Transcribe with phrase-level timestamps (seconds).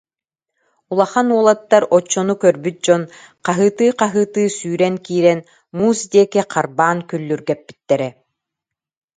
[0.91, 3.03] Улахан уолаттар, оччону көрбүт дьон,
[3.45, 5.39] хаһыытыы-хаһыытыы сүүрэн киирэн
[5.77, 8.09] муус диэки харбаан күл- лүргэппиттэрэ